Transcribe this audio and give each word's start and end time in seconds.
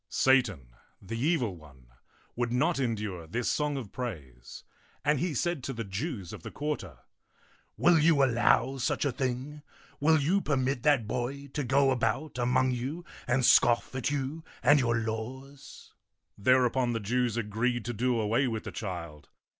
Satan, 0.09 0.73
the 0.99 1.15
evil 1.15 1.55
one, 1.55 1.85
would 2.35 2.51
not 2.51 2.79
endure 2.79 3.27
this 3.27 3.47
song 3.47 3.77
of 3.77 3.91
praise; 3.91 4.63
and 5.05 5.19
he 5.19 5.35
said 5.35 5.63
to 5.63 5.73
the 5.73 5.83
Jews 5.83 6.33
of 6.33 6.41
the 6.41 6.49
quarter," 6.49 6.97
Will 7.77 7.99
you 7.99 8.23
allow 8.23 8.77
such 8.77 9.05
a 9.05 9.11
thing? 9.11 9.61
Will 9.99 10.19
you 10.19 10.41
permit 10.41 10.81
that 10.81 11.05
boy 11.07 11.49
to 11.53 11.63
go 11.63 11.91
about 11.91 12.39
among 12.39 12.71
you 12.71 13.05
and 13.27 13.45
scoff 13.45 13.93
at 13.93 14.09
you 14.09 14.43
and 14.63 14.79
your 14.79 14.97
laws?" 14.97 15.93
Thereupon 16.35 16.93
the 16.93 16.99
Jews 16.99 17.37
agreed 17.37 17.85
to 17.85 17.93
do 17.93 18.19
away 18.19 18.47
with 18.47 18.63
the 18.63 18.71
child. 18.71 19.29